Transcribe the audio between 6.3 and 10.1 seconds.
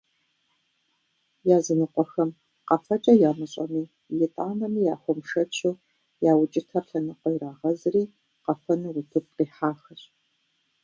укӏытэр лъэныкъуэ ирагъэзри къэфэну утыку къихьахэщ.